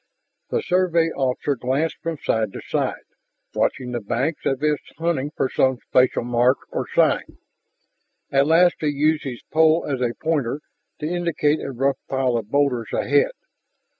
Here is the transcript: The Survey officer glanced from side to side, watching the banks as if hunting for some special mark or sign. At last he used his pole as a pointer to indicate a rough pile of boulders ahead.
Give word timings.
The 0.49 0.63
Survey 0.63 1.11
officer 1.11 1.55
glanced 1.55 1.97
from 2.01 2.17
side 2.23 2.53
to 2.53 2.61
side, 2.67 3.03
watching 3.53 3.91
the 3.91 3.99
banks 4.01 4.47
as 4.47 4.57
if 4.63 4.79
hunting 4.97 5.29
for 5.37 5.47
some 5.47 5.77
special 5.77 6.23
mark 6.23 6.57
or 6.71 6.87
sign. 6.95 7.37
At 8.31 8.47
last 8.47 8.77
he 8.79 8.87
used 8.87 9.25
his 9.25 9.43
pole 9.53 9.85
as 9.85 10.01
a 10.01 10.15
pointer 10.19 10.61
to 11.01 11.05
indicate 11.07 11.59
a 11.61 11.69
rough 11.69 11.99
pile 12.09 12.35
of 12.35 12.49
boulders 12.49 12.91
ahead. 12.91 13.33